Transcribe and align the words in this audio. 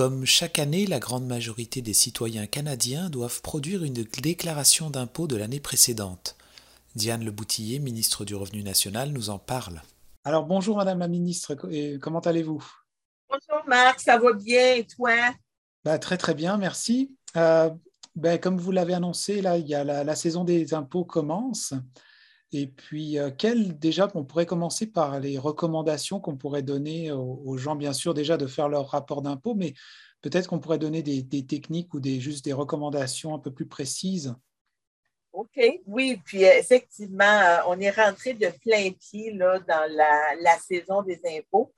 Comme 0.00 0.24
chaque 0.24 0.58
année, 0.58 0.86
la 0.86 0.98
grande 0.98 1.26
majorité 1.26 1.82
des 1.82 1.92
citoyens 1.92 2.46
canadiens 2.46 3.10
doivent 3.10 3.42
produire 3.42 3.84
une 3.84 4.02
déclaration 4.22 4.88
d'impôt 4.88 5.26
de 5.26 5.36
l'année 5.36 5.60
précédente. 5.60 6.36
Diane 6.94 7.22
Leboutillier, 7.22 7.80
ministre 7.80 8.24
du 8.24 8.34
Revenu 8.34 8.62
national, 8.62 9.10
nous 9.10 9.28
en 9.28 9.38
parle. 9.38 9.82
Alors 10.24 10.46
bonjour 10.46 10.78
Madame 10.78 11.00
la 11.00 11.06
ministre, 11.06 11.54
comment 12.00 12.20
allez-vous? 12.20 12.64
Bonjour 13.28 13.62
Marc, 13.68 14.00
ça 14.00 14.16
va 14.16 14.32
bien 14.32 14.76
et 14.76 14.86
toi? 14.86 15.12
Bah, 15.84 15.98
Très 15.98 16.16
très 16.16 16.32
bien, 16.32 16.56
merci. 16.56 17.14
Euh, 17.36 17.68
ben, 18.16 18.38
comme 18.38 18.56
vous 18.56 18.72
l'avez 18.72 18.94
annoncé, 18.94 19.42
là, 19.42 19.58
il 19.58 19.68
y 19.68 19.74
a 19.74 19.84
la, 19.84 20.16
saison 20.16 20.44
des 20.44 20.72
impôts 20.72 21.04
commence. 21.04 21.74
Et 22.52 22.66
puis, 22.66 23.18
euh, 23.18 23.30
déjà, 23.78 24.10
on 24.14 24.24
pourrait 24.24 24.46
commencer 24.46 24.86
par 24.86 25.20
les 25.20 25.38
recommandations 25.38 26.18
qu'on 26.20 26.36
pourrait 26.36 26.62
donner 26.62 27.12
aux, 27.12 27.56
gens, 27.56 27.76
bien 27.76 27.92
sûr, 27.92 28.12
déjà 28.12 28.36
de 28.36 28.46
faire 28.46 28.68
leur 28.68 28.88
rapport 28.88 29.22
d'impôt, 29.22 29.54
mais 29.54 29.74
peut-être 30.20 30.48
qu'on 30.48 30.58
pourrait 30.58 30.78
donner 30.78 31.02
des, 31.02 31.46
techniques 31.46 31.94
ou 31.94 32.00
des, 32.00 32.18
juste 32.18 32.44
des 32.44 32.52
recommandations 32.52 33.34
un 33.34 33.38
peu 33.38 33.52
plus 33.52 33.66
précises. 33.66 34.34
OK, 35.32 35.60
oui, 35.86 36.20
puis 36.24 36.44
euh, 36.44 36.58
effectivement, 36.58 37.24
euh, 37.24 37.58
on 37.68 37.78
est 37.78 37.90
rentré 37.90 38.34
de 38.34 38.48
plein 38.64 38.90
pied 38.90 39.32
là, 39.32 39.60
dans 39.60 39.88
la, 39.92 40.58
saison 40.58 41.02
des 41.02 41.20
impôts. 41.38 41.72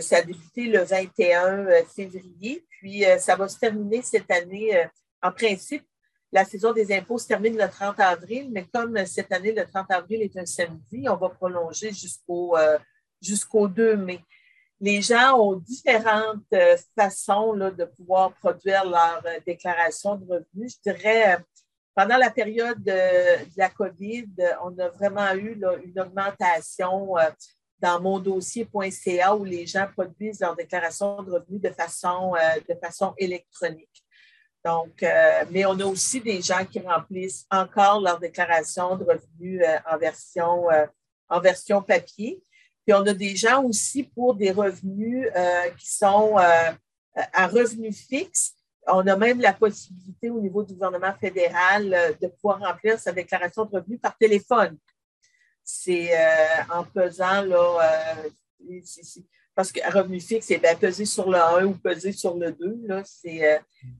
ça 0.00 0.16
a 0.16 0.22
débuté 0.22 0.64
le 0.66 0.82
21 0.82 1.84
février, 1.84 2.66
puis 2.68 3.04
ça 3.20 3.36
va 3.36 3.48
se 3.48 3.58
terminer 3.58 4.02
cette 4.02 4.30
année, 4.30 4.86
en 5.22 5.30
principe, 5.30 5.84
la 6.32 6.44
saison 6.44 6.72
des 6.72 6.92
impôts 6.94 7.18
se 7.18 7.26
termine 7.26 7.56
le 7.56 7.68
30 7.68 7.98
avril, 8.00 8.50
mais 8.52 8.64
comme 8.72 9.04
cette 9.06 9.32
année, 9.32 9.52
le 9.52 9.66
30 9.66 9.90
avril 9.90 10.22
est 10.22 10.36
un 10.36 10.46
samedi, 10.46 11.08
on 11.08 11.16
va 11.16 11.28
prolonger 11.28 11.92
jusqu'au 11.92 12.56
euh, 12.56 12.78
jusqu'au 13.20 13.68
2 13.68 13.96
mai. 13.96 14.20
Les 14.80 15.02
gens 15.02 15.38
ont 15.38 15.56
différentes 15.56 16.52
euh, 16.54 16.76
façons 16.96 17.54
de 17.54 17.84
pouvoir 17.84 18.32
produire 18.34 18.84
leur 18.84 19.20
euh, 19.26 19.38
déclaration 19.44 20.14
de 20.16 20.24
revenus. 20.24 20.76
Je 20.76 20.92
dirais, 20.92 21.38
pendant 21.94 22.16
la 22.16 22.30
période 22.30 22.82
de, 22.82 23.56
la 23.56 23.68
COVID, 23.68 24.28
on 24.62 24.78
a 24.78 24.88
vraiment 24.88 25.34
eu 25.34 25.60
une 25.84 26.00
augmentation 26.00 27.14
dans 27.80 28.00
mondossier.ca 28.00 29.34
où 29.34 29.44
les 29.44 29.66
gens 29.66 29.86
produisent 29.92 30.40
leur 30.40 30.54
déclaration 30.54 31.22
de 31.22 31.32
revenus 31.32 31.60
de 31.60 31.70
façon 32.80 33.12
électronique. 33.18 34.04
Donc, 34.64 35.02
euh, 35.02 35.44
mais 35.50 35.64
on 35.64 35.78
a 35.80 35.84
aussi 35.86 36.20
des 36.20 36.42
gens 36.42 36.64
qui 36.66 36.80
remplissent 36.80 37.46
encore 37.50 38.00
leur 38.00 38.18
déclaration 38.18 38.96
de 38.96 39.04
revenus 39.04 39.62
euh, 39.64 39.78
en, 39.90 39.96
version, 39.96 40.70
euh, 40.70 40.86
en 41.28 41.40
version 41.40 41.82
papier. 41.82 42.42
Puis 42.84 42.94
on 42.94 43.06
a 43.06 43.14
des 43.14 43.36
gens 43.36 43.62
aussi 43.64 44.02
pour 44.02 44.34
des 44.34 44.50
revenus 44.50 45.28
qui 45.78 45.94
sont 45.94 46.36
à 46.36 47.46
revenus 47.46 48.06
fixes. 48.08 48.54
On 48.86 49.06
a 49.06 49.16
même 49.16 49.38
la 49.38 49.52
possibilité 49.52 50.30
au 50.30 50.40
niveau 50.40 50.64
du 50.64 50.72
gouvernement 50.72 51.12
fédéral 51.20 52.16
de 52.20 52.26
pouvoir 52.26 52.58
remplir 52.60 52.98
sa 52.98 53.12
déclaration 53.12 53.66
de 53.66 53.76
revenus 53.76 54.00
par 54.00 54.16
téléphone. 54.16 54.78
C'est 55.62 56.10
en 56.70 56.82
pesant 56.84 57.42
là, 57.42 58.16
parce 59.60 59.72
que 59.72 59.92
revenu 59.92 60.18
fixe, 60.20 60.46
c'est 60.46 60.56
bien 60.56 60.74
peser 60.74 61.04
sur 61.04 61.30
le 61.30 61.36
1 61.36 61.66
ou 61.66 61.74
peser 61.74 62.12
sur 62.12 62.34
le 62.34 62.50
2. 62.50 62.80
Là, 62.84 63.02
euh, 63.26 63.58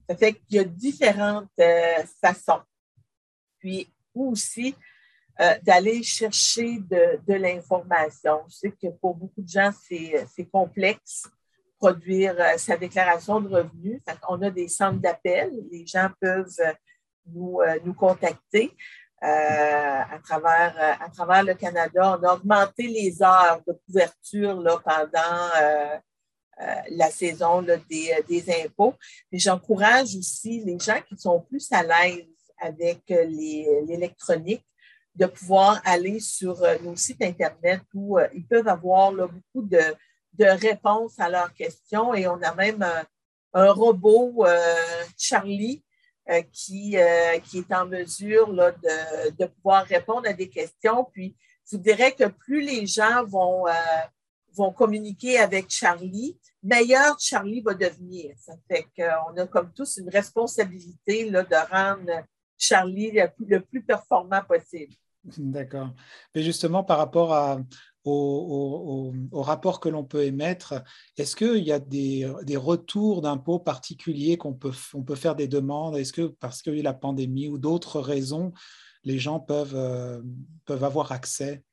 ça 0.09 0.15
fait 0.17 0.33
qu'il 0.33 0.55
y 0.55 0.57
a 0.57 0.63
différentes 0.63 1.51
euh, 1.59 2.03
façons. 2.19 2.61
Puis 3.59 3.87
aussi, 4.15 4.73
euh, 5.39 5.53
d'aller 5.61 6.01
chercher 6.01 6.79
de, 6.79 7.33
l'information. 7.35 8.39
Je 8.49 8.55
sais 8.55 8.71
que 8.71 8.87
pour 8.87 9.13
beaucoup 9.13 9.43
de 9.43 9.47
gens, 9.47 9.69
c'est 9.87 10.49
complexe 10.51 11.27
produire 11.77 12.35
sa 12.57 12.75
déclaration 12.75 13.39
de 13.39 13.49
revenus. 13.49 14.01
On 14.29 14.41
a 14.41 14.49
des 14.49 14.67
centres 14.67 14.99
d'appel. 14.99 15.51
Les 15.71 15.85
gens 15.85 16.09
peuvent 16.19 16.57
nous, 17.27 17.59
nous 17.85 17.93
contacter. 17.93 18.75
Euh, 19.23 19.27
à, 19.27 20.17
travers, 20.23 20.75
euh, 20.79 21.05
à 21.05 21.09
travers 21.09 21.43
le 21.43 21.53
Canada. 21.53 22.17
On 22.19 22.27
a 22.27 22.33
augmenté 22.33 22.87
les 22.87 23.21
heures 23.21 23.61
de 23.67 23.73
couverture 23.85 24.59
là, 24.59 24.81
pendant 24.83 25.51
euh, 25.61 25.95
la 26.89 27.11
saison 27.11 27.61
des, 27.61 28.15
des, 28.27 28.65
impôts. 28.65 28.95
J'encourage 29.31 30.15
aussi 30.15 30.61
les 30.61 30.79
gens 30.79 30.99
qui 31.07 31.15
sont 31.19 31.39
plus 31.39 31.71
à 31.71 31.83
l'aise 31.83 32.25
avec 32.59 33.03
l'électronique 33.09 34.65
de 35.13 35.27
pouvoir 35.27 35.79
aller 35.85 36.19
sur 36.19 36.59
nos 36.81 36.95
sites 36.95 37.21
Internet 37.21 37.81
où 37.93 38.17
ils 38.33 38.45
peuvent 38.47 38.67
avoir 38.67 39.11
beaucoup 39.11 39.61
de, 39.61 39.81
de, 40.33 40.45
réponses 40.45 41.19
à 41.19 41.29
leurs 41.29 41.53
questions. 41.53 42.15
Et 42.15 42.27
on 42.27 42.41
a 42.41 42.55
même 42.55 42.83
un 43.53 43.71
robot, 43.71 44.45
Charlie, 45.17 45.83
euh, 46.29 46.41
qui, 46.51 46.97
euh, 46.97 47.39
qui 47.39 47.59
est 47.59 47.73
en 47.73 47.87
mesure 47.87 48.51
là, 48.51 48.71
de, 48.71 49.31
de, 49.31 49.45
pouvoir 49.47 49.83
répondre 49.85 50.27
à 50.27 50.33
des 50.33 50.49
questions. 50.49 51.05
Puis, 51.11 51.35
je 51.69 51.75
vous 51.75 51.81
dirais 51.81 52.11
que 52.11 52.27
plus 52.27 52.61
les 52.61 52.85
gens 52.85 53.25
vont, 53.25 53.67
euh, 53.67 53.71
vont 54.53 54.71
communiquer 54.71 55.39
avec 55.39 55.69
Charlie, 55.69 56.37
meilleur 56.61 57.19
Charlie 57.19 57.61
va 57.61 57.73
devenir. 57.73 58.35
Ça 58.37 58.53
fait 58.69 58.85
qu'on 58.95 59.35
a 59.35 59.47
comme 59.47 59.73
tous 59.73 59.97
une 59.97 60.09
responsabilité 60.09 61.27
là, 61.27 61.43
de 61.43 61.55
rendre 61.71 62.23
Charlie 62.55 63.13
plus, 63.35 63.45
le 63.47 63.61
plus 63.61 63.81
performant 63.81 64.43
possible. 64.43 64.93
D'accord. 65.23 65.89
Mais 66.35 66.43
justement, 66.43 66.83
par 66.83 66.99
rapport 66.99 67.33
à, 67.33 67.59
au, 68.03 69.13
rapport 69.33 69.79
que 69.79 69.89
l'on 69.89 70.03
peut 70.03 70.23
émettre, 70.23 70.83
est-ce 71.17 71.35
qu'il 71.35 71.63
y 71.63 71.71
a 71.71 71.79
des, 71.79 72.25
retours 72.55 73.21
d'impôts 73.21 73.59
particuliers 73.59 74.37
qu'on 74.37 74.53
peut, 74.53 74.71
on 74.93 75.03
peut 75.03 75.15
faire 75.15 75.35
des 75.35 75.47
demandes? 75.47 75.97
Est-ce 75.97 76.13
que 76.13 76.27
parce 76.27 76.61
qu'il 76.61 76.77
y 76.77 76.79
a 76.79 76.83
la 76.83 76.93
pandémie 76.93 77.47
ou 77.47 77.57
d'autres 77.57 77.99
raisons, 77.99 78.53
les 79.03 79.19
gens 79.19 79.39
peuvent, 79.39 79.75
euh, 79.75 80.21
peuvent 80.65 80.83
avoir 80.83 81.11
accès? 81.11 81.63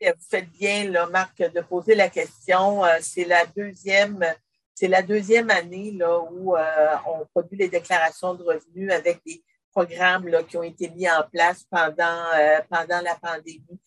Vous 0.00 0.12
faites 0.28 0.50
bien, 0.50 0.90
là, 0.90 1.06
Marc, 1.06 1.38
de 1.38 1.60
poser 1.62 1.94
la 1.94 2.10
question. 2.10 2.84
Euh, 2.84 2.98
c'est 3.00 3.24
la 3.24 3.46
deuxième. 3.46 4.24
C'est 4.74 4.88
la 4.88 5.02
deuxième 5.02 5.50
année 5.50 5.92
là, 5.92 6.18
où 6.32 6.56
euh, 6.56 6.96
on 7.06 7.24
produit 7.26 7.56
les 7.56 7.68
déclarations 7.68 8.34
de 8.34 8.42
revenus 8.42 8.90
avec 8.90 9.20
des 9.24 9.42
programmes 9.70 10.26
là, 10.26 10.42
qui 10.42 10.56
ont 10.56 10.64
été 10.64 10.90
mis 10.90 11.08
en 11.08 11.22
place 11.32 11.64
pendant, 11.70 12.24
pendant 12.68 13.00
la 13.00 13.14
pandémie 13.14 13.80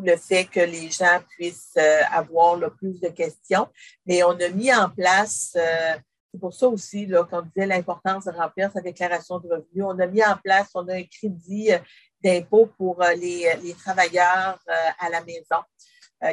le 0.00 0.16
fait 0.16 0.44
que 0.44 0.60
les 0.60 0.90
gens 0.90 1.20
puissent 1.28 1.74
euh, 1.76 2.00
avoir 2.10 2.56
le 2.56 2.70
plus 2.70 3.00
de 3.00 3.08
questions. 3.08 3.68
Mais 4.06 4.22
on 4.22 4.32
a 4.32 4.48
mis 4.48 4.72
en 4.74 4.88
place, 4.90 5.52
euh, 5.56 5.94
c'est 6.32 6.40
pour 6.40 6.52
ça 6.52 6.68
aussi 6.68 7.08
qu'on 7.30 7.42
disait 7.42 7.66
l'importance 7.66 8.24
de 8.24 8.30
remplir 8.30 8.70
sa 8.72 8.80
déclaration 8.80 9.38
de 9.38 9.48
revenus, 9.48 9.84
on 9.84 9.98
a 9.98 10.06
mis 10.06 10.24
en 10.24 10.36
place, 10.36 10.70
on 10.74 10.86
a 10.88 10.94
un 10.94 11.04
crédit 11.04 11.72
euh, 11.72 11.78
d'impôt 12.22 12.66
pour 12.78 13.02
les, 13.16 13.74
travailleurs 13.78 14.58
à 14.98 15.10
la 15.10 15.22
maison 15.22 15.62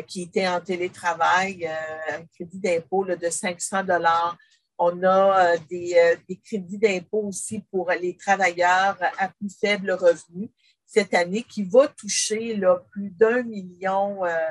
qui 0.07 0.21
étaient 0.21 0.47
en 0.47 0.61
télétravail, 0.61 1.67
un 1.67 2.23
crédit 2.33 2.59
d'impôt 2.59 3.03
de 3.03 3.29
500 3.29 3.83
dollars. 3.83 4.37
On 4.77 5.03
a 5.03 5.57
des, 5.69 6.15
des 6.29 6.37
crédits 6.37 6.77
d'impôt 6.77 7.23
aussi 7.23 7.59
pour 7.69 7.91
les 7.91 8.15
travailleurs 8.15 8.97
à 9.17 9.27
plus 9.27 9.53
faible 9.59 9.91
revenu 9.91 10.49
cette 10.91 11.13
année 11.13 11.43
qui 11.43 11.63
va 11.63 11.87
toucher 11.87 12.59
plus 12.91 13.11
d'un 13.11 13.43
million 13.43 14.25
euh, 14.25 14.49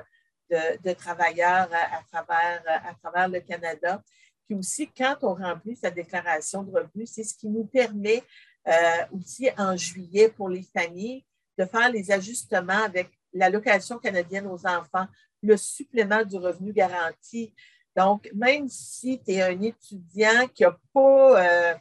de, 0.48 0.92
travailleurs 0.94 1.68
à, 1.70 2.02
travers, 2.10 2.62
à 2.66 2.94
travers 2.94 3.28
le 3.28 3.40
Canada. 3.40 4.02
Puis 4.46 4.56
aussi, 4.56 4.88
quand 4.88 5.16
on 5.20 5.34
remplit 5.34 5.76
sa 5.76 5.90
déclaration 5.90 6.62
de 6.62 6.72
revenus, 6.72 7.10
c'est 7.12 7.24
ce 7.24 7.34
qui 7.34 7.46
nous 7.46 7.66
permet 7.66 8.24
euh, 8.66 8.72
aussi 9.12 9.50
en 9.58 9.76
juillet 9.76 10.30
pour 10.30 10.48
les 10.48 10.62
familles 10.62 11.26
de 11.58 11.66
faire 11.66 11.92
les 11.92 12.10
ajustements 12.10 12.84
avec 12.84 13.10
l'allocation 13.34 13.98
canadienne 13.98 14.46
aux 14.46 14.66
enfants, 14.66 15.06
le 15.42 15.58
supplément 15.58 16.24
du 16.24 16.36
revenu 16.36 16.72
garanti. 16.72 17.52
Donc, 17.94 18.30
même 18.34 18.66
si 18.70 19.20
tu 19.22 19.32
es 19.32 19.42
un 19.42 19.60
étudiant 19.60 20.48
qui 20.54 20.62
n'a 20.62 20.78
pas, 20.94 21.44
euh, 21.44 21.74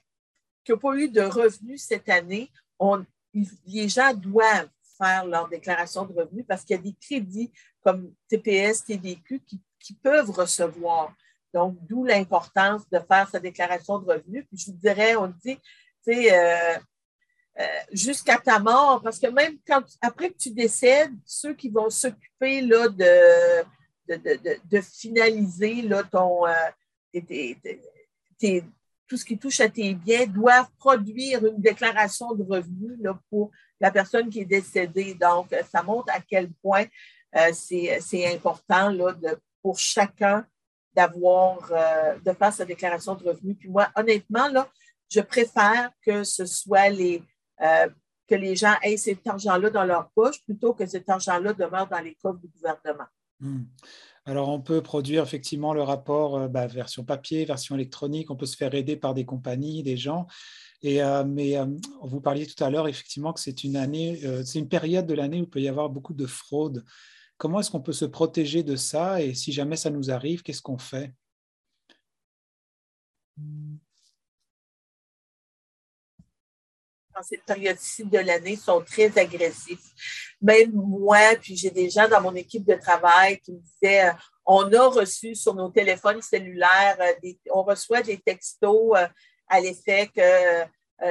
pas 0.65 0.95
eu 0.95 1.07
de 1.07 1.21
revenus 1.21 1.81
cette 1.81 2.09
année, 2.09 2.51
on, 2.77 3.05
les 3.33 3.89
gens 3.89 4.13
doivent 4.13 4.69
faire 4.97 5.25
leur 5.25 5.47
déclaration 5.47 6.05
de 6.05 6.13
revenus 6.13 6.45
parce 6.47 6.63
qu'il 6.63 6.75
y 6.75 6.79
a 6.79 6.81
des 6.81 6.95
crédits 6.99 7.51
comme 7.83 8.13
TPS, 8.27 8.83
TVQ 8.83 9.41
qui, 9.47 9.61
peuvent 10.03 10.29
recevoir. 10.29 11.15
Donc, 11.51 11.75
d'où 11.87 12.03
l'importance 12.03 12.87
de 12.91 12.99
faire 12.99 13.27
sa 13.27 13.39
déclaration 13.39 13.97
de 13.97 14.05
revenus. 14.05 14.45
Puis 14.47 14.59
je 14.59 14.71
vous 14.71 14.77
dirais, 14.77 15.15
on 15.15 15.27
dit, 15.27 15.55
tu 15.55 15.61
sais, 16.03 16.31
euh, 16.31 16.77
euh, 17.59 17.65
jusqu'à 17.91 18.37
ta 18.37 18.59
mort, 18.59 19.01
parce 19.01 19.17
que 19.17 19.27
même 19.27 19.57
quand 19.65 19.83
après 20.01 20.29
que 20.29 20.37
tu 20.37 20.51
décèdes, 20.51 21.11
ceux 21.25 21.55
qui 21.55 21.69
vont 21.69 21.89
s'occuper 21.89 22.61
de, 22.61 23.63
finaliser 24.81 25.81
là, 25.81 26.03
ton, 26.03 26.45
euh, 26.45 26.53
tes, 27.11 28.63
tout 29.09 29.17
ce 29.17 29.25
qui 29.25 29.37
touche 29.37 29.59
à 29.59 29.67
tes 29.67 29.93
biens 29.95 30.25
doivent 30.27 30.69
produire 30.77 31.45
une 31.45 31.59
déclaration 31.59 32.33
de 32.35 32.43
revenus 32.43 32.97
pour 33.29 33.51
la 33.79 33.91
personne 33.91 34.29
qui 34.29 34.41
est 34.41 34.45
décédée. 34.45 35.15
Donc, 35.15 35.53
ça 35.71 35.83
montre 35.83 36.13
à 36.13 36.21
quel 36.21 36.51
point 36.61 36.85
euh, 37.35 37.51
c'est 37.53 38.33
important 38.33 38.95
pour 39.61 39.79
chacun 39.79 40.45
d'avoir, 40.93 41.59
de 42.23 42.31
faire 42.33 42.53
sa 42.53 42.65
déclaration 42.65 43.15
de 43.15 43.23
revenus. 43.23 43.57
Puis 43.59 43.69
moi, 43.69 43.89
honnêtement, 43.95 44.47
je 45.09 45.21
préfère 45.21 45.91
que 46.05 46.23
ce 46.23 46.45
soit 46.45 46.89
les, 46.89 47.23
que 48.29 48.35
les 48.35 48.55
gens 48.55 48.75
aient 48.83 48.97
cet 48.97 49.25
argent-là 49.27 49.69
dans 49.69 49.83
leur 49.83 50.09
poche 50.11 50.43
plutôt 50.43 50.73
que 50.73 50.85
cet 50.85 51.09
argent-là 51.09 51.53
demeure 51.53 51.87
dans 51.87 51.99
les 51.99 52.15
coffres 52.15 52.39
du 52.39 52.47
gouvernement. 52.47 53.07
Hmm. 53.39 53.63
Alors, 54.29 54.49
on 54.49 54.61
peut 54.61 54.83
produire 54.83 55.23
effectivement 55.23 55.73
le 55.73 55.81
rapport 55.81 56.37
euh, 56.37 56.47
bah, 56.47 56.67
version 56.67 57.03
papier, 57.03 57.45
version 57.45 57.73
électronique. 57.73 58.29
On 58.29 58.35
peut 58.35 58.45
se 58.45 58.55
faire 58.55 58.75
aider 58.75 58.95
par 58.95 59.15
des 59.15 59.25
compagnies, 59.25 59.81
des 59.81 59.97
gens. 59.97 60.27
Euh, 60.85 61.23
mais 61.25 61.57
euh, 61.57 61.65
vous 62.03 62.21
parliez 62.21 62.45
tout 62.45 62.63
à 62.63 62.69
l'heure 62.69 62.87
effectivement 62.87 63.33
que 63.33 63.39
c'est 63.39 63.63
une 63.63 63.75
année, 63.75 64.21
c'est 64.45 64.59
une 64.59 64.69
période 64.69 65.07
de 65.07 65.15
l'année 65.15 65.39
où 65.39 65.45
il 65.45 65.49
peut 65.49 65.61
y 65.61 65.67
avoir 65.67 65.89
beaucoup 65.89 66.13
de 66.13 66.27
fraude. 66.27 66.85
Comment 67.37 67.59
est-ce 67.59 67.71
qu'on 67.71 67.81
peut 67.81 67.91
se 67.91 68.05
protéger 68.05 68.61
de 68.61 68.75
ça? 68.75 69.19
Et 69.19 69.33
si 69.33 69.51
jamais 69.51 69.77
ça 69.77 69.89
nous 69.89 70.11
arrive, 70.11 70.43
qu'est-ce 70.43 70.61
qu'on 70.61 70.77
fait? 70.77 71.11
Cette 77.21 77.43
période-ci 77.43 78.05
de 78.05 78.19
l'année 78.19 78.55
sont 78.55 78.81
très 78.81 79.17
agressifs. 79.17 79.93
Même 80.41 80.71
moi, 80.73 81.35
puis 81.41 81.55
j'ai 81.55 81.71
des 81.71 81.89
gens 81.89 82.07
dans 82.07 82.21
mon 82.21 82.35
équipe 82.35 82.65
de 82.65 82.75
travail 82.75 83.39
qui 83.39 83.53
me 83.53 83.59
disaient, 83.59 84.09
euh, 84.09 84.13
on 84.45 84.71
a 84.73 84.87
reçu 84.87 85.35
sur 85.35 85.53
nos 85.53 85.69
téléphones 85.69 86.21
cellulaires, 86.21 86.97
euh, 86.99 87.31
on 87.51 87.63
reçoit 87.63 88.01
des 88.01 88.17
textos 88.17 88.97
euh, 88.97 89.07
à 89.47 89.59
l'effet 89.59 90.09
que 90.15 90.65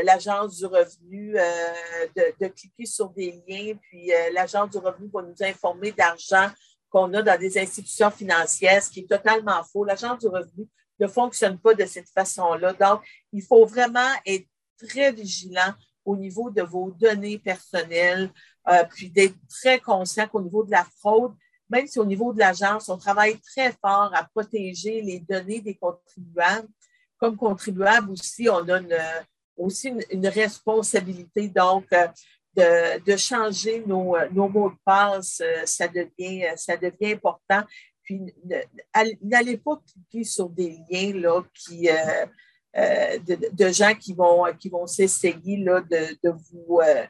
l'agence 0.05 0.59
du 0.59 0.67
revenu 0.67 1.33
de, 1.33 2.47
cliquer 2.49 2.85
sur 2.85 3.09
des 3.09 3.43
liens, 3.49 3.75
puis 3.81 4.13
l'agence 4.35 4.71
du 4.71 4.79
revenu 4.79 5.09
va 5.13 5.23
nous 5.23 5.43
informer 5.43 5.93
d'argent 5.93 6.49
qu'on 6.91 7.13
a 7.15 7.23
dans 7.23 7.41
des 7.41 7.59
institutions 7.59 8.11
financières, 8.11 8.83
ce 8.83 8.91
qui 8.91 9.01
est 9.01 9.09
totalement 9.09 9.65
faux. 9.65 9.85
L'agence 9.85 10.19
du 10.19 10.29
revenu 10.29 10.69
ne 11.01 11.07
fonctionne 11.07 11.59
pas 11.59 11.73
de 11.73 11.87
cette 11.87 12.11
façon-là. 12.11 12.75
Donc, 12.75 13.01
il 13.33 13.43
faut 13.43 13.65
vraiment 13.65 14.13
être 14.27 14.47
très 14.79 15.11
vigilant 15.11 15.73
au 16.09 16.17
niveau 16.17 16.51
de 16.51 16.63
vos 16.63 16.91
données 16.91 17.39
personnelles, 17.39 18.31
euh, 18.69 18.85
puis 18.91 19.11
d'être 19.11 19.37
très 19.49 19.79
conscient 19.79 20.27
qu'au 20.27 20.41
niveau 20.41 20.65
de 20.65 20.71
la 20.71 20.87
fraude, 20.99 21.35
même 21.69 21.87
si 21.87 21.99
au 21.99 22.05
niveau 22.07 22.33
de 22.33 22.39
l'agence, 22.39 22.89
on 22.89 22.97
travaille 22.97 23.39
très 23.41 23.73
fort 23.73 24.11
à 24.15 24.25
protéger 24.25 25.03
les 25.03 25.21
données 25.21 25.61
des 25.61 25.75
contribuables, 25.75 26.69
comme 27.19 27.37
contribuable 27.37 28.11
aussi, 28.13 28.49
on 28.49 28.67
a 28.69 28.79
une, 28.81 28.97
aussi 29.59 29.93
une, 30.11 30.27
responsabilité. 30.29 31.49
Donc, 31.49 31.85
euh, 31.93 32.07
de, 32.55 33.05
de, 33.05 33.17
changer 33.17 33.85
nos, 33.87 34.17
mots 34.49 34.71
de 34.71 34.77
passe, 34.85 35.43
euh, 35.45 35.67
ça 35.67 35.89
devient, 35.89 36.47
ça 36.57 36.77
devient 36.77 37.13
important. 37.13 37.63
Puis, 38.03 38.35
n'allez 39.23 39.59
pas 39.59 39.79
cliquer 39.93 40.25
sur 40.25 40.49
des 40.49 40.79
liens 40.89 41.13
là, 41.21 41.43
qui, 41.53 41.91
euh, 41.91 42.27
de, 42.75 43.73
gens 43.73 43.95
qui 43.95 44.15
vont, 44.15 44.45
qui 44.59 44.69
vont 44.69 44.87
s'essayer 44.87 45.57
là, 45.59 45.81
de, 45.81 46.31
vous, 46.31 46.81
euh, 46.81 47.07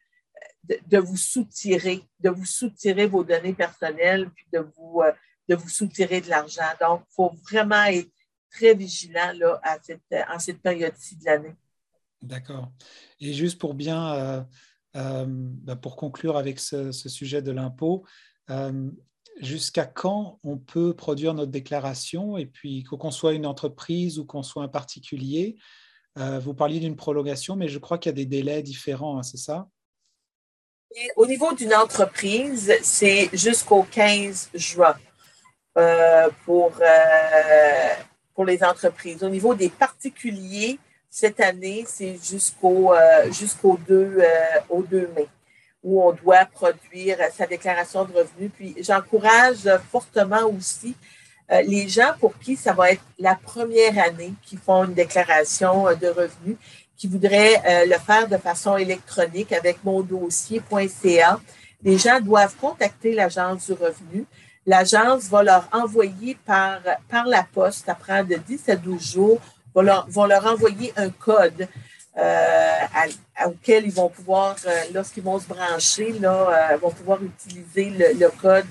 de, 0.87 0.99
vous 0.99 1.17
soutirer, 1.17 2.03
de 2.21 2.31
vous 2.31 2.45
soutirer 2.45 3.07
vos 3.07 3.25
données 3.25 3.55
personnelles, 3.55 4.31
puis 4.31 4.47
de 4.53 4.61
vous, 4.77 5.03
euh, 5.03 5.13
de 5.49 5.55
vous 5.55 5.69
soutirer 5.69 6.21
de 6.21 6.29
l'argent. 6.29 6.63
Donc, 6.81 7.03
il 7.11 7.15
faut 7.15 7.33
vraiment 7.51 7.85
être 7.85 8.11
très 8.51 8.75
vigilant 8.75 9.33
là, 9.35 9.61
à 9.63 9.79
cette, 9.83 10.03
en 10.29 10.39
cette 10.39 10.63
période-ci 10.63 11.17
de 11.17 11.25
l'année. 11.25 11.57
D'accord. 12.23 12.71
Et 13.21 13.33
juste 13.33 13.61
pour 13.61 13.75
bien, 13.75 14.47
ben, 14.95 15.77
pour 15.81 15.97
conclure 15.97 16.37
avec 16.37 16.59
ce 16.59 16.91
sujet 16.93 17.43
de 17.43 17.53
l'impôt, 17.53 18.05
jusqu'à 19.41 19.87
quand 19.87 20.39
on 20.45 20.57
peut 20.57 20.95
produire 20.95 21.35
notre 21.35 21.51
déclaration 21.51 22.37
et 22.37 22.47
puis 22.47 22.85
qu'on 22.85 23.11
soit 23.11 23.35
une 23.35 23.47
entreprise 23.47 24.19
ou 24.19 24.25
qu'on 24.25 24.43
soit 24.43 24.63
un 24.63 24.69
particulier. 24.69 25.57
Euh, 26.19 26.39
vous 26.39 26.55
parliez 26.55 26.81
d'une 26.81 26.97
prolongation, 26.97 27.57
mais 27.57 27.69
je 27.69 27.79
crois 27.79 27.99
qu'il 27.99 28.11
y 28.11 28.15
a 28.15 28.17
des 28.17 28.27
délais 28.27 28.63
différents, 28.63 29.19
hein, 29.19 29.23
c'est 29.23 29.39
ça? 29.39 29.69
au 31.17 31.27
niveau 31.27 31.53
d'une 31.53 31.75
entreprise, 31.75 32.73
c'est 32.83 33.29
jusqu'au 33.35 33.83
15 33.83 34.49
juin 34.55 34.97
euh, 35.77 36.31
pour, 36.47 36.73
euh, 36.81 37.95
pour 38.35 38.47
les 38.47 38.65
entreprises. 38.65 39.23
Au 39.23 39.29
niveau 39.29 39.55
des 39.55 39.69
particuliers, 39.69 40.79
cette 41.11 41.41
année, 41.41 41.85
c'est 41.87 42.17
jusqu'au 42.17 42.95
jusqu'au 43.31 43.79
2, 43.87 44.23
au 44.71 44.83
2 44.83 45.11
mai 45.15 45.29
où 45.89 46.03
on 46.03 46.13
doit 46.13 46.45
produire 46.45 47.17
sa 47.35 47.47
déclaration 47.47 48.05
de 48.05 48.13
revenus. 48.13 48.51
Puis 48.55 48.75
j'encourage 48.81 49.67
fortement 49.91 50.45
aussi 50.47 50.95
euh, 51.51 51.63
les 51.63 51.89
gens 51.89 52.13
pour 52.21 52.39
qui 52.39 52.57
ça 52.57 52.75
va 52.75 52.91
être 52.91 53.03
la 53.19 53.35
première 53.35 53.99
année 53.99 54.35
qui 54.45 54.59
font 54.59 54.85
une 54.85 54.93
déclaration 54.93 55.89
euh, 55.89 55.95
de 55.95 56.09
revenus, 56.09 56.57
qui 56.95 57.09
voudraient 57.09 57.57
euh, 57.67 57.87
le 57.87 57.99
faire 57.99 58.29
de 58.29 58.37
façon 58.37 58.77
électronique 58.77 59.53
avec 59.53 59.83
mondossier.ca. 59.83 61.41
Les 61.83 61.97
gens 61.97 62.21
doivent 62.21 62.57
contacter 62.57 63.15
l'agence 63.15 63.67
du 63.67 63.73
revenu. 63.73 64.27
L'agence 64.67 65.25
va 65.29 65.43
leur 65.43 65.69
envoyer 65.73 66.37
par, 66.45 66.81
la 67.27 67.43
poste, 67.45 67.89
après 67.89 68.25
de 68.25 68.35
10 68.35 68.69
à 68.69 68.77
12 68.77 69.13
jours, 69.13 69.41
va 69.75 70.05
vont 70.09 70.27
leur 70.27 70.45
envoyer 70.45 70.93
un 70.97 71.09
code 71.09 71.67
euh, 72.19 73.47
auquel 73.47 73.87
ils 73.87 73.93
vont 73.93 74.09
pouvoir, 74.09 74.57
euh, 74.67 74.71
lorsqu'ils 74.93 75.23
vont 75.23 75.39
se 75.39 75.47
brancher, 75.47 76.13
là, 76.15 76.73
euh, 76.73 76.77
vont 76.79 76.91
pouvoir 76.91 77.23
utiliser 77.23 77.91
le, 77.91 78.29
code. 78.31 78.67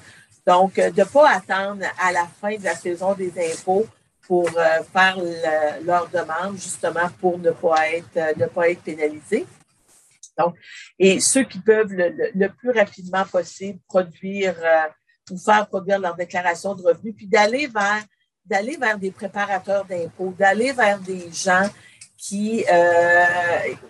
Donc, 0.46 0.76
de 0.76 1.00
ne 1.00 1.04
pas 1.06 1.30
attendre 1.30 1.86
à 1.98 2.12
la 2.12 2.28
fin 2.42 2.56
de 2.58 2.64
la 2.64 2.76
saison 2.76 3.14
des 3.14 3.32
impôts 3.54 3.86
pour 4.22 4.50
faire 4.50 5.18
leur 5.84 6.10
demande, 6.10 6.56
justement 6.56 7.10
pour 7.22 7.38
ne 7.38 7.52
pas 7.52 7.90
être, 7.92 8.38
ne 8.38 8.46
pas 8.46 8.70
être 8.70 8.82
pénalisés. 8.82 9.46
Donc, 10.38 10.56
et 11.00 11.22
ceux 11.22 11.44
qui 11.44 11.60
peuvent 11.60 11.92
le, 11.92 12.48
plus 12.50 12.72
rapidement 12.72 13.24
possible 13.26 13.80
produire 13.88 14.56
ou 15.32 15.38
faire 15.38 15.68
produire 15.68 16.00
leur 16.00 16.16
déclaration 16.16 16.76
de 16.76 16.82
revenus, 16.82 17.14
puis 17.16 17.28
d'aller 17.28 17.68
vers 17.68 18.04
d'aller 18.46 18.78
vers 18.78 18.98
des 18.98 19.12
préparateurs 19.12 19.84
d'impôts, 19.86 20.34
d'aller 20.38 20.72
vers 20.72 21.00
des 21.00 21.30
gens 21.32 21.68
qui, 22.18 22.66
euh, 22.72 23.26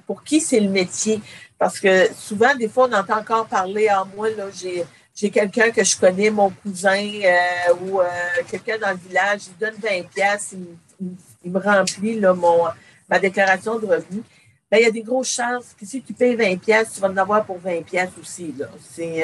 pour 0.06 0.24
qui 0.24 0.42
c'est 0.42 0.60
le 0.60 0.70
métier. 0.70 1.22
Parce 1.58 1.80
que 1.80 2.14
souvent, 2.14 2.54
des 2.56 2.68
fois, 2.68 2.88
on 2.90 2.94
entend 2.94 3.18
encore 3.18 3.48
parler, 3.48 3.88
ah, 3.90 4.06
moi, 4.16 4.30
là, 4.32 4.46
j'ai, 4.54 4.86
j'ai 5.16 5.32
quelqu'un 5.32 5.72
que 5.72 5.84
je 5.84 5.98
connais, 5.98 6.30
mon 6.30 6.50
cousin 6.50 7.10
euh, 7.24 7.74
ou 7.82 8.02
euh, 8.02 8.06
quelqu'un 8.50 8.78
dans 8.78 8.92
le 8.92 8.98
village, 8.98 9.42
il 9.48 9.58
donne 9.58 9.76
20 9.82 10.08
pièces, 10.10 10.54
il, 11.02 11.52
me 11.52 11.60
remplit 11.60 12.20
mon, 12.20 12.66
ma 13.10 13.20
déclaration 13.20 13.80
de 13.80 13.86
revenus. 13.86 14.24
Ben, 14.70 14.80
il 14.80 14.84
y 14.84 14.88
a 14.88 14.92
des 14.92 15.02
grosses 15.02 15.30
chances 15.30 15.74
que 15.80 15.86
si 15.86 16.02
tu 16.02 16.14
payes 16.14 16.36
20 16.36 16.58
pièces, 16.58 16.94
tu 16.94 17.00
vas 17.00 17.08
en 17.08 17.18
avoir 17.18 17.46
pour 17.46 17.58
20 17.58 17.84
pièces 17.84 18.12
aussi. 18.20 18.54
Là. 18.58 18.68
C'est, 18.94 19.24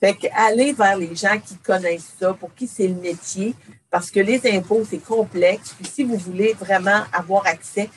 fait 0.00 0.14
qu'aller 0.14 0.72
vers 0.72 0.96
les 0.96 1.14
gens 1.14 1.38
qui 1.38 1.56
connaissent 1.56 2.12
ça, 2.20 2.34
pour 2.34 2.54
qui 2.54 2.66
c'est 2.66 2.86
le 2.86 2.94
métier, 2.94 3.54
parce 3.90 4.10
que 4.10 4.20
les 4.20 4.40
impôts, 4.52 4.84
c'est 4.88 4.98
complexe. 4.98 5.74
Puis 5.76 5.90
si 5.90 6.04
vous 6.04 6.16
voulez 6.16 6.52
vraiment 6.52 7.02
avoir 7.12 7.46
accès 7.46 7.88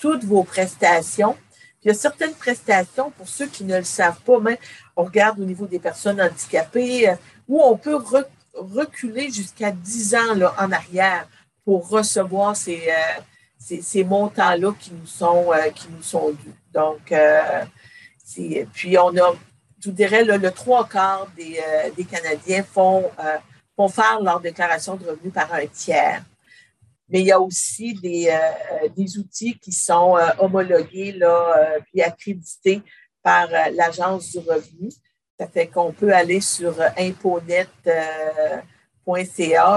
toutes 0.00 0.24
vos 0.24 0.44
prestations. 0.44 1.36
Il 1.82 1.88
y 1.88 1.90
a 1.92 1.94
certaines 1.94 2.34
prestations, 2.34 3.12
pour 3.12 3.28
ceux 3.28 3.46
qui 3.46 3.64
ne 3.64 3.76
le 3.76 3.84
savent 3.84 4.20
pas, 4.22 4.40
mais 4.40 4.58
on 4.96 5.04
regarde 5.04 5.38
au 5.38 5.44
niveau 5.44 5.66
des 5.66 5.78
personnes 5.78 6.20
handicapées, 6.20 7.08
euh, 7.08 7.14
où 7.48 7.62
on 7.62 7.76
peut 7.76 7.96
reculer 8.54 9.30
jusqu'à 9.30 9.70
10 9.70 10.14
ans 10.16 10.34
là, 10.34 10.52
en 10.58 10.72
arrière 10.72 11.28
pour 11.64 11.88
recevoir 11.88 12.56
ces, 12.56 12.82
euh, 12.88 13.80
ces, 13.80 14.02
montants-là 14.02 14.72
qui 14.80 14.92
nous 14.92 15.06
sont 15.06 15.52
euh, 15.52 15.70
qui 15.70 15.86
nous 15.90 16.02
sont 16.02 16.32
dus. 16.32 16.54
Donc, 16.74 17.12
puis 18.72 18.98
on 18.98 19.16
a, 19.16 19.34
je 19.80 19.88
vous 19.88 19.94
dirais, 19.94 20.24
le 20.24 20.50
trois 20.50 20.88
quarts 20.88 21.28
des, 21.36 21.60
des 21.96 22.04
Canadiens 22.04 22.64
font, 22.64 23.10
font 23.76 23.88
faire 23.88 24.20
leur 24.20 24.40
déclaration 24.40 24.96
de 24.96 25.06
revenus 25.06 25.32
par 25.32 25.54
un 25.54 25.66
tiers 25.66 26.22
mais 27.08 27.20
il 27.20 27.26
y 27.26 27.32
a 27.32 27.40
aussi 27.40 27.94
des, 27.94 28.28
euh, 28.28 28.88
des 28.96 29.18
outils 29.18 29.58
qui 29.58 29.72
sont 29.72 30.16
euh, 30.16 30.28
homologués 30.38 31.12
là, 31.12 31.54
euh, 31.56 31.78
puis 31.86 32.02
accrédités 32.02 32.82
par 33.22 33.48
l'Agence 33.72 34.32
du 34.32 34.38
revenu. 34.38 34.90
Ça 35.38 35.46
fait 35.46 35.66
qu'on 35.66 35.92
peut 35.92 36.12
aller 36.14 36.40
sur 36.40 36.74
imponet.ca, 36.96 38.62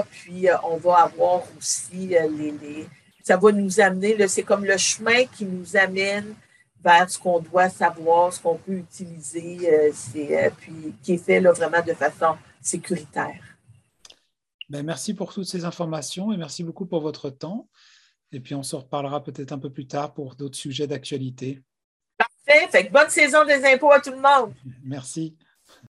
puis 0.09 0.48
on 0.63 0.77
va 0.77 0.95
avoir 1.03 1.43
aussi 1.57 2.07
les, 2.07 2.27
les, 2.29 2.88
Ça 3.24 3.38
va 3.38 3.51
nous 3.51 3.79
amener, 3.79 4.27
c'est 4.27 4.43
comme 4.43 4.65
le 4.65 4.77
chemin 4.77 5.25
qui 5.25 5.45
nous 5.45 5.75
amène 5.75 6.36
vers 6.83 7.09
ce 7.09 7.17
qu'on 7.17 7.39
doit 7.39 7.69
savoir, 7.69 8.31
ce 8.31 8.39
qu'on 8.39 8.57
peut 8.57 8.74
utiliser, 8.74 9.91
puis 10.59 10.93
qui 11.01 11.13
est 11.13 11.17
fait 11.17 11.39
là, 11.39 11.51
vraiment 11.51 11.81
de 11.81 11.93
façon 11.93 12.38
sécuritaire. 12.62 13.59
Ben, 14.69 14.85
merci 14.85 15.13
pour 15.13 15.33
toutes 15.33 15.45
ces 15.45 15.65
informations 15.65 16.31
et 16.31 16.38
merci 16.38 16.63
beaucoup 16.63 16.85
pour 16.85 17.01
votre 17.01 17.29
temps. 17.29 17.67
Et 18.31 18.39
puis, 18.39 18.53
on 18.53 18.63
se 18.63 18.75
reparlera 18.75 19.23
peut-être 19.23 19.51
un 19.51 19.57
peu 19.57 19.71
plus 19.71 19.88
tard 19.88 20.13
pour 20.13 20.35
d'autres 20.35 20.57
sujets 20.57 20.85
d'actualité. 20.85 21.63
Parfait. 22.17 22.67
Fait 22.69 22.91
bonne 22.91 23.09
saison 23.09 23.45
des 23.45 23.65
impôts 23.65 23.91
à 23.91 23.99
tout 23.99 24.11
le 24.11 24.21
monde. 24.21 24.53
Merci. 24.83 25.35